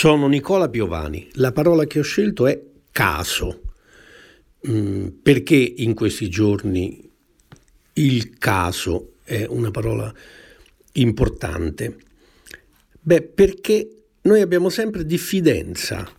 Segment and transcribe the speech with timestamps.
[0.00, 1.28] Sono Nicola Piovani.
[1.32, 2.58] La parola che ho scelto è
[2.90, 3.60] caso.
[4.66, 7.06] Mm, perché in questi giorni
[7.92, 10.10] il caso è una parola
[10.92, 11.98] importante?
[12.98, 16.10] Beh, perché noi abbiamo sempre diffidenza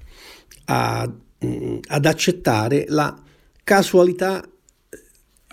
[0.65, 1.11] a,
[1.43, 3.19] mm, ad accettare la
[3.63, 4.47] casualità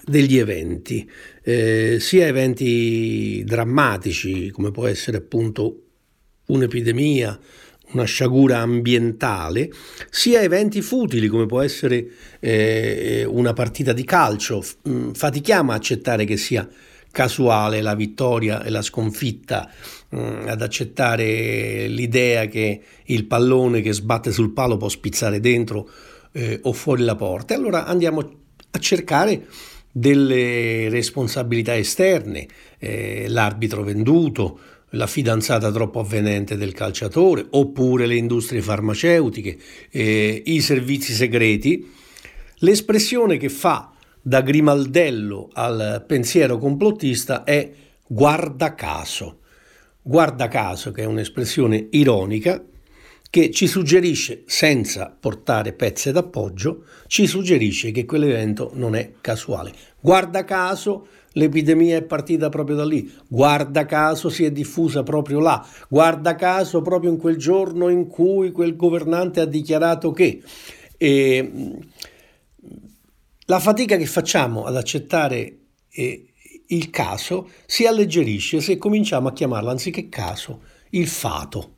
[0.04, 1.10] degli eventi,
[1.44, 5.84] eh, sia eventi drammatici come può essere appunto
[6.48, 7.40] un'epidemia,
[7.92, 9.70] una sciagura ambientale,
[10.10, 12.06] sia eventi futili come può essere
[12.40, 14.62] eh, una partita di calcio.
[14.88, 16.68] Mm, fatichiamo a accettare che sia
[17.10, 19.70] casuale la vittoria e la sconfitta,
[20.14, 25.88] mm, ad accettare l'idea che il pallone che sbatte sul palo può spizzare dentro
[26.32, 27.54] eh, o fuori la porta.
[27.54, 28.20] Allora andiamo
[28.70, 29.46] a cercare
[29.90, 32.46] delle responsabilità esterne,
[32.78, 39.58] eh, l'arbitro venduto, la fidanzata troppo avvenente del calciatore, oppure le industrie farmaceutiche,
[39.90, 41.90] eh, i servizi segreti,
[42.58, 47.70] l'espressione che fa da Grimaldello al pensiero complottista è
[48.06, 49.40] guarda caso.
[50.02, 52.62] Guarda caso, che è un'espressione ironica,
[53.30, 59.72] che ci suggerisce, senza portare pezze d'appoggio, ci suggerisce che quell'evento non è casuale.
[60.00, 65.66] Guarda caso, l'epidemia è partita proprio da lì, guarda caso si è diffusa proprio là,
[65.88, 70.42] guarda caso proprio in quel giorno in cui quel governante ha dichiarato che...
[70.96, 71.52] E,
[73.50, 75.58] la fatica che facciamo ad accettare
[75.90, 76.32] eh,
[76.66, 81.76] il caso si alleggerisce se cominciamo a chiamarlo anziché caso il fato.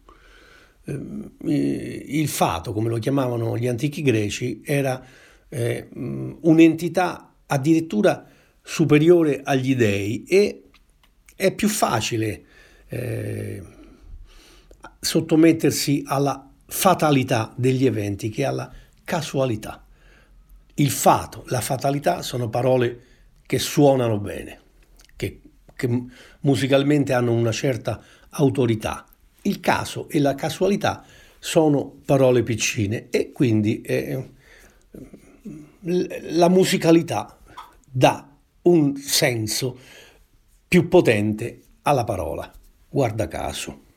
[0.84, 5.04] Ehm, il fato, come lo chiamavano gli antichi greci, era
[5.48, 8.26] eh, un'entità addirittura
[8.62, 10.64] superiore agli dei e
[11.34, 12.44] è più facile
[12.88, 13.62] eh,
[15.00, 18.72] sottomettersi alla fatalità degli eventi che alla
[19.04, 19.84] casualità.
[20.74, 23.00] Il fato, la fatalità sono parole
[23.44, 24.60] che suonano bene,
[25.16, 25.40] che,
[25.74, 26.04] che
[26.40, 29.04] musicalmente hanno una certa autorità.
[29.42, 31.04] Il caso e la casualità
[31.38, 34.30] sono parole piccine e quindi eh,
[35.80, 37.38] la musicalità
[37.90, 38.28] dà
[38.62, 39.78] un senso
[40.68, 42.50] più potente alla parola.
[42.88, 43.88] Guarda caso.